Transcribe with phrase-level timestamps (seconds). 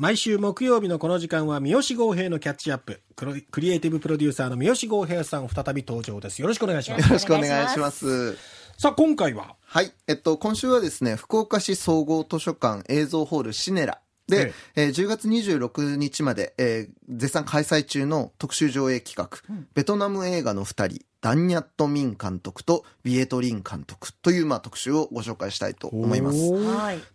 [0.00, 3.02] 毎週木曜日のこの時間は三好豪平のキャッチアップ。
[3.16, 6.40] クロクリエイティブプロデューサーの三好豪平さん再び登場です。
[6.40, 7.02] よろしくお願いします。
[7.02, 8.32] よろしくお願いします。
[8.78, 9.56] さあ今回は？
[9.62, 9.92] はい。
[10.06, 14.00] えっと、今週はですね、福岡市総合図書館映像ホールシネラ。
[14.26, 19.28] で、えー10月26日まで、えー絶賛開催中の特集上映企画、
[19.74, 26.38] ベトナム映画の二人、ダンニャット・ミン監督とビエト・リン監督という、まあ、特集をご紹介したいと思います。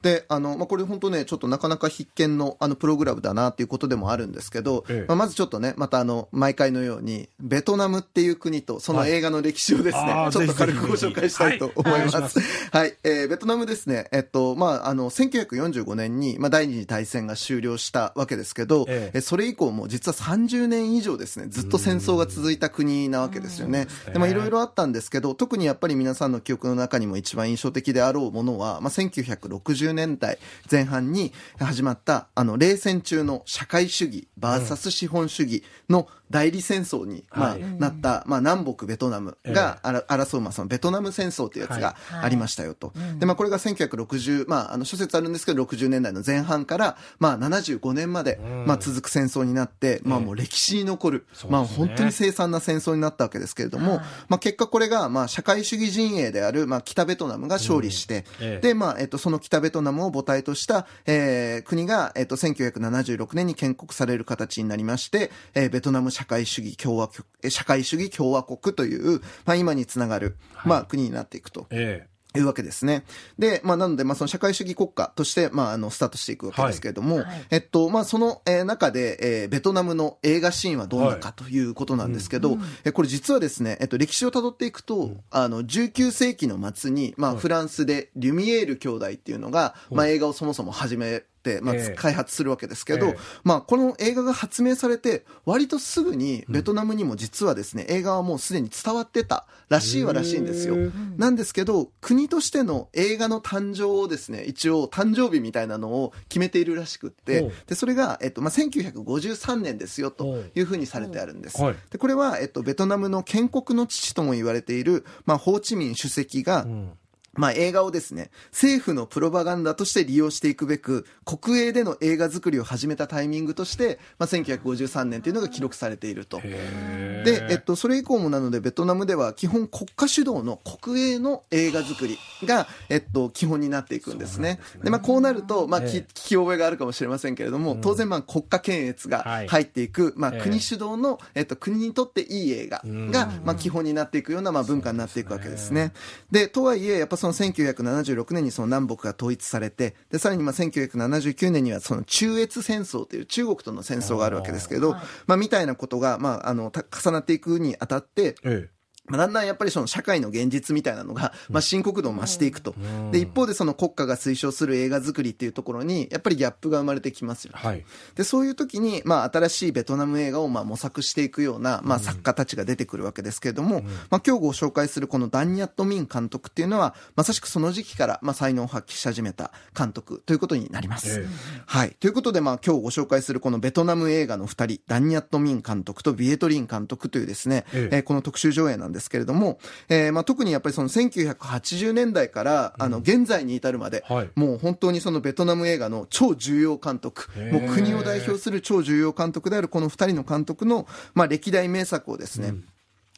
[0.02, 5.06] で、あの、まあ、これ本当ね、ちょっとなかなか必見の、あの、プログラムだなっていうことでもあるんですけど、ええ。
[5.08, 12.12] まあ、まずちょっとね、またあの、毎回のように、ベトナムっていう国と、その映画の歴史をですね、はいちょっと軽くご紹介したいと思いはい。
[12.12, 12.40] ます。
[12.72, 19.18] はい、えーベトナムですね、えっと、まあ、あの、1945年に、まあ、第二次大戦が終了したわけですけど、ええ。
[19.18, 23.88] えそれ以降も実は30年以上ですね、ずっと戦争が続いた国なわけですよね。
[24.14, 30.38] で、まあ、いろいろあったんですけど、特にやっぱり皆さんの記憶の中にも一番印象的であろうものは、まあ、1960年代
[30.70, 37.62] 前半に始まった、あの、冷戦中の社会主義、バーサス資本主義の代理戦争に、まあはい。
[37.80, 42.26] なった、まあ、南北ベトナムがあら争う、まあ、そのベトナム戦争というやつがはい。
[42.26, 42.94] ありましたよと。
[43.20, 58.68] で、まあ、これが1960、まあ、あの、諸説あるんですけど、60年代の前半から、まあ、75年まで、まあ、続く戦争になって、まあ、もう歴史に残る、まあ、本当に凄惨な戦争になったわけですけれども、はいまあ、結果これが、まあ、社会主義陣営である、まあ、北ベトナムが勝利して、ええ。
[58.68, 71.68] で、まあ、えっと、その北ベトナムを母体とした、えー国が、えっと、1976年に建国される形になりまして、えーベトナム社会主義共和国、えー社会主義共和国という、まあ、今につながる、まあ、国になっていくと。
[71.70, 72.08] え
[72.40, 73.04] いうわけですね。
[73.40, 77.26] で、まあ、なので、まあ、その社会主義国家として、まあ、あの、スタートしていくわけですけれども、はい。
[77.26, 77.48] はい。
[77.52, 91.96] えっと、まあ、その、えー中で、えーベトナムの映画シーンはどんなかということなんですけど、えこれ実はですね、えっと、歴史をたどっていくと、あの、19世紀の末に、まあ、フランスで、リュミエール兄弟っていうのが、まあ、映画をそもそも始めて、まあ、ええ。
[91.96, 93.18] 開発するわけですけど、ええ。
[93.44, 100.76] まあ、この映画が発明されて、割とすぐにベトナムにも実はですね、映画はもうすでに伝わってたらしいはらしいんですよ。
[101.18, 111.62] なんですけど、国としての映画の誕生をですね、一応誕生日みたいなのを決めているらしくっほてう、で、それが、えっと、まあ、1953年ですよ、というふうにされてあるんです。
[111.62, 111.76] はい。
[111.90, 116.98] で、これは、えっと、ベトナムの建国の父とも言われている、まあ、ホーチミン主席が、ん
[117.36, 126.42] まあ映画をですね、政府のプロパガンダとして利用していくべく、国営での映画作りを始めたタイミングとして、まあ1953年というのが記録されていると。
[126.44, 134.60] えで、えっと、それ以降もなので、ベトナムでは基本国家主導の国営の映画作りが、えっと、基本になっていくんですね。
[134.84, 139.48] でまあ、こうなると、まあ、聞き覚えがあるかもしれませんけれども、当然、まあ、国家検閲がはい。
[139.48, 140.42] 入っていく、まあ、ええ。
[140.42, 145.94] 国主導の、えっと、国にとっていい映画が、まあ、基本になっていくような、まあ、文化になっていくわけですね。
[146.32, 154.96] で、とはいえ、やっぱその1976年にその南北が統一されて、で、さらにまあ1979年にはその中越戦争という中国との戦争があるわけですけど、
[155.28, 158.70] まあ、みたいなことが、まあ、あの、た重なっていくにあたって、え
[159.08, 162.76] まあ、だんだんやっぱりその社会の現実みたいなのが、まあ、深刻度を増していくと。
[163.12, 167.68] で、一方でその国家が推奨する映画作りっていうところに、やっぱりギャップが生まれてきますよえ。
[167.68, 167.86] はい
[168.16, 181.20] で、そういう時に、まあ、新しいベトナム映画を、まあ、模索していくような、まあ、作家たちが出てくるわけですけれども、まあ、今日ご紹介するこのダンニャット・ミン監督っていうのは、まさしくその時期から、まあ、才能を発揮し始めた監督ということになります。
[181.20, 181.28] ええ
[181.66, 181.96] はい。
[182.00, 194.30] ということで、まあ、今日ご紹介するこのベトナム映画の二人、ダンニャット・ミン監督とビエトリン監督というですね、えええーこの特集上映なんですけれども、えーまあ、特にやっぱりその1980年代から、あの、現在に至るまで、はい。
[194.36, 202.54] もう本当にそのベトナム映画の超重要監督、もう国を代表する超重要監督であるこの二人の監督の、まあ、歴代名作をですね、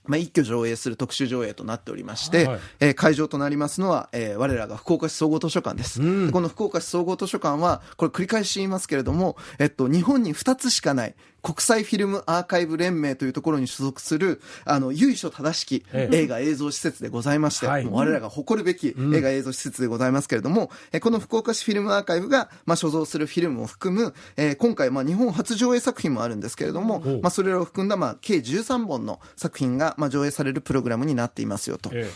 [0.07, 2.59] まあ、一挙上映する特集上映となっておりまして、はい。
[2.79, 6.27] えー会場となりますのは、えー我らが福岡市総合図書館です、うん。
[6.27, 11.15] でこの福岡市総合図書館は、これ繰り返し言いますけれども、えっと、日本に2つしかない、
[11.47, 16.17] 国際フィルムアーカイブ連盟というところに所属する、あの、由緒正しきええ。
[16.23, 17.85] 映画映像施設でございまして、はい。
[17.85, 31.91] もう我らが誇るべき映画映像施設でございますけれども、えーこの福岡市フィルムアーカイブが、まあ、所蔵するフィルムを含む、えー今回、まあ、日本初上映作品もあるんですけれども、おまあ、それらを含んだ、まあ、計13本の作品が、まあ、上映されるプログラムになっていますよと。
[31.93, 32.11] え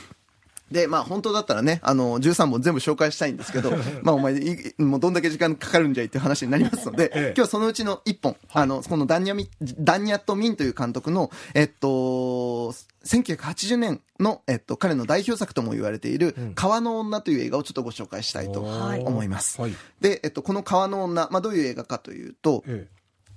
[0.71, 3.71] で、まあ本当だったらね、あの、13本全部紹介したいんですけど、
[4.01, 7.19] まあお前い、もうどんだけ時間かかるんじゃいっていう話になりますので、ええ。
[7.27, 12.73] 今日はそのうちの1本、あの、このダンニャミ、ダンニャット・ミンという監督の、えっと、
[13.05, 19.59] 1980年の、えっと、彼の代表作とも言われている、川の女という映画をちょっとご紹介したいとはい思います。
[19.59, 19.75] はい。
[19.99, 22.87] で、えっと、この川の女、まあどういう映画かというと、え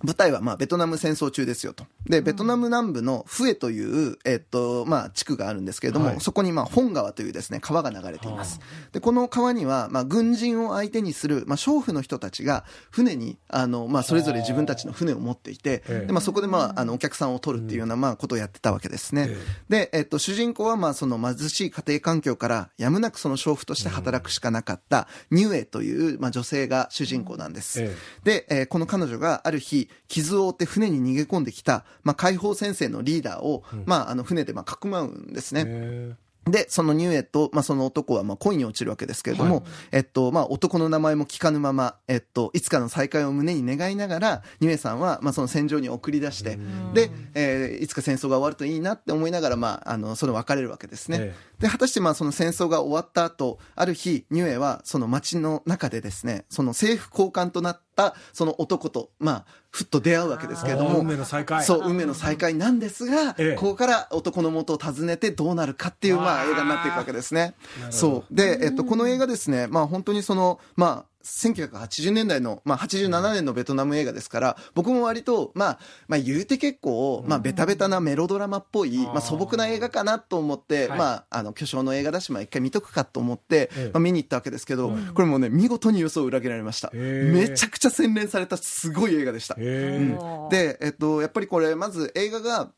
[0.05, 1.87] 舞台はまあベトナム戦争中ですよと。
[2.07, 8.61] で、ベトナム南部のフエという、えっと、まあ地区があるんですけれども、はい、そこにまあ本川というですね、川が流れています。
[8.93, 19.31] で、この川には、まあ軍人を相手にする、まあ娼婦の人たちが船に、あの、まあそれぞれ自分たちの船を持っていて、で、まあそこでまあ、あの、お客さんを取るっていうような、まあことをやってたわけですね。
[19.71, 27.91] で、えっと、主人公はまあその貧しい家庭環境からやむなくその娼婦として働くしかなかったニュエという、まあ女性が主人公なんです。
[28.23, 36.17] で、えー、この彼女がある日、傷を負って船に逃げ込んできた、まあ、解放戦線のリーダーを、うん、まあ、あの船でまあかくまうんですね。
[36.47, 46.59] で、そのニューエと、まあ、その男は、まあ、恋に落ちるわけですけれども、はい、えっと、まあ、男の名前も聞かぬまま、えっと、いつかの再会を胸に願いながら、ニューエさんは、まあ、その戦場に送り出して、
[46.93, 51.19] で、えー、いつか戦争が終わるといいなって思いながら、まあ、あの、その別れるわけですね。
[51.19, 61.01] ええ、で、果たして、まあ、その戦争が終わった後、ある日、ニューエは、その街の中でですね、その政府高官となったその男と、まあ、ふっと出会うわけですけれども。
[61.01, 61.65] 運命の再会。
[61.65, 67.55] そう、運命の再会なんですが、ええ、ここから男の元を訪ねてどうなるかっていう、まあ、映画になっていくわけですね。
[67.91, 68.33] そう。
[68.33, 86.91] で、えっと、この映画ですね、まあ、本当にその、まあ、1980年代の、まあ、87年のベトナム映画ですから、僕も割と、まあ、まあ、言うて結構、まあ、ベタベタなメロドラマっぽい、まあ、素朴な映画かなと思って、まあ、あの、巨匠の映画だし、まあ、一回見とくかと思って、まあ、見に行ったわけですけど、これもね、見事に予想を裏切られました。
[86.93, 89.57] めちゃくちゃ洗練されたすごい映画でした。
[89.59, 90.19] うん、
[90.51, 92.71] で、えっと、やっぱりこれ、まず映画が、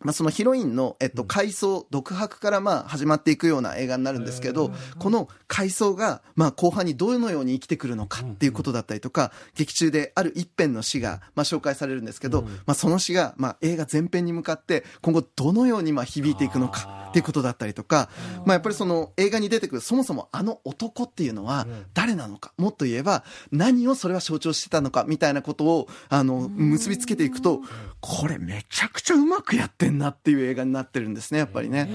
[0.00, 18.08] まあ、そのヒロインの、えっと、回想、独白からまあ始まっていくような映画になるんですけど、この回想が、まあ、後半にどのように生きてくるのかっていうことだったりとか、劇中である一編の詩が、まあ、紹介されるんですけど、まあ、その詩が、まあ、映画全編に向かって、今後どのようにまあ響いていくのかっていうことだったりとか、
[18.46, 27.60] まあ、やっぱりその映画に出てくる、そもそもあの男っていうのは誰なのか、もっと言えば、何をそれは象徴してたのか、みたいなことを、あの、結びつけていくと、
[28.00, 31.88] これめちゃくちゃうまくやってんなっていう映画になってるんですね、やっぱりね。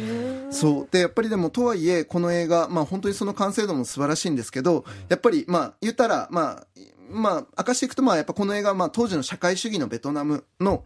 [0.52, 0.88] そう。
[0.92, 6.68] で、やっぱりでも、とはいえ、この映画、まあ本当にその完成度も素晴らしいんですけど、やっぱり、まあ言ったら、まあ、
[7.10, 10.84] まあ、明かしていくと、まあ、やっぱこの映画は、まあ、当時の社会主義のベトナムの、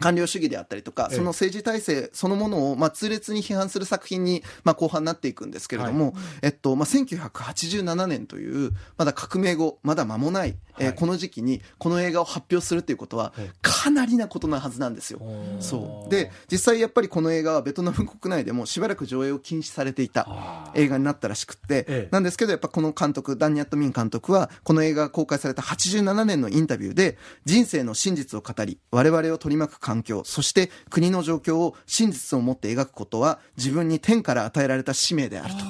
[0.00, 13.32] 官僚主義であったりとか、その政治体制そのものを、まあ、痛烈に批判する作品に、まあ、後半になっていくんですけれども、はい、えっと、まあ、1987年という、まだ革命後、まだ間もない、えー、この時期に、この映画を発表するっていうことは、
[13.62, 15.20] かなりなことなはずなんですよ。
[15.60, 16.10] そう。
[16.10, 35.60] で、実際やっぱりこの映画はベトナム国内でもしばらく上映を禁止されていた映画になったらしくって、なんですけど、やっぱこの監督、ダンニャット・ミン監督は、この映画が公開された87年のインタビューで、人生の真実を語り、我々を取り巻く環境、そして国の状況を真実を持って描くことは、自分に天から与えられた使命であると。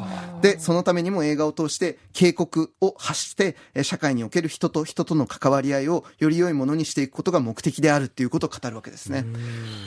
[0.43, 9.25] で、そのためにも映画を通して警告を発して、社会における人と人との関わり合いをより良いものにしていくことが目的であるっていうことを語るわけですね。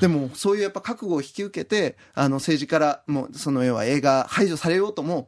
[0.02, 5.28] でも、そういうやっぱ覚悟を引き受けて、あの政治からもう、その要は映画排除されようとも、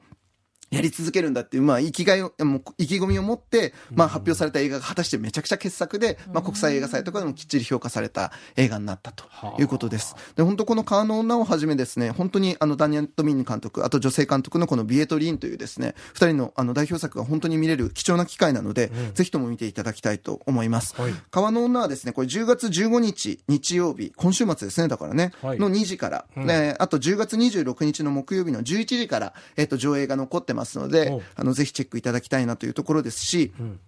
[0.71, 9.25] やり続けるんだっていう、まあ、生きがいを、もう意気込みを持って、まあ、発表された映画が果たしてめちゃくちゃ傑作で、まあ、国際映画祭とかでもきっちり評価された映画になったと
[9.60, 10.16] いうことです。
[10.36, 21.00] で、本当この川の女をはじめですね、本当にあの、ダニエル・トミン監督、あと女性監督のこのビエトリーンというですね、二人のあの、代表作が本当に見れる貴重な機会なので、うん、ぜひとも見ていただきたいと思います。
[21.00, 33.80] はい、川の女はですね、これ10月15日日曜日、今週末ですね、だからね、はい、の2時から、うん、あと10月26日の木曜日の11時から、えっと、上映が残ってますので、あの、ぜひチェックいただきたいなというところですし、うん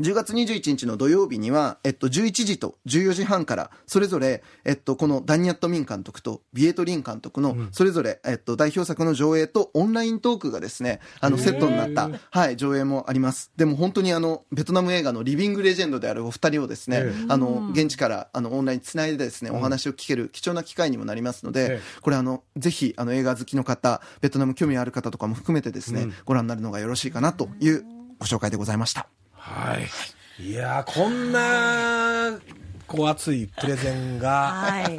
[0.00, 13.52] 10月21日の土曜日には、えっと、11時と14時半から、それぞれ、えっと、このダニアット・ミン監督とビエトリン監督の、それぞれ、えっと、代表作の上映とオンライントークがですね、あの、セットになった、はい、上映もあります。
[13.56, 27.84] でも本当にあの、ベトナム映画のリビングレジェンドであるお二人をですね、あの、現地から、あの、オンラインつないでですね、お話を聞ける貴重な機会にもなりますので、これあの、ぜひ、あの、映画好きの方、ベトナム興味ある方とかも含めてですね、ご覧になるのがよろしいかなという
[28.18, 29.19] ご紹介でございました。
[29.50, 30.42] はい。
[30.42, 32.38] いやこんな、
[32.86, 34.98] こう熱いプレゼンが、はい。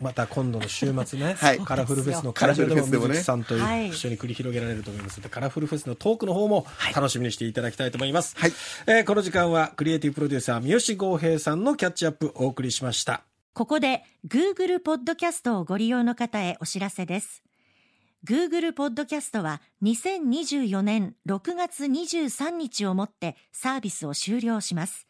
[0.00, 3.60] また今度の週末ね、 はい、カラフルフェスの会場でも水木さんと一
[3.94, 8.34] 緒に繰り広げられると思いますので、カラフルフェスのトークの方も楽しみにしていただきたいと思います。
[8.36, 8.52] はい、
[8.86, 13.22] えー、この時間はクリエイティブプロデューサー三好豪平さんのキャッチアップお送りしました。
[13.54, 17.44] ここで Google ポッドキャストをご利用の方へお知らせです。
[18.24, 25.06] Google ポッドキャストは2024年6月23日をもってサービスを終了します。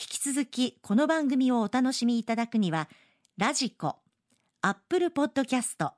[0.00, 2.88] 引き続きこの番組をお楽しみいただくには、
[3.36, 3.96] ラジコ、
[4.62, 5.92] アップルポッドキャスト、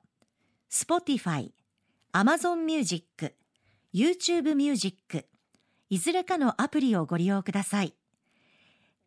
[0.67, 1.53] スポティファイ、
[2.11, 3.33] アマゾンミュージック、
[3.93, 5.27] YouTube ミュージック、
[5.89, 7.93] いずれかのアプリをご利用ください。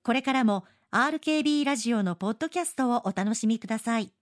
[0.03, 4.13] これからも RKB ラジオのポッドキャストをお楽しみください